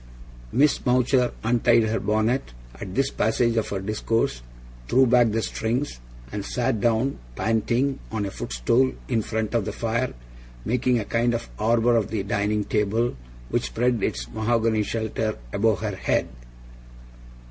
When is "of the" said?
9.53-9.71, 11.95-12.23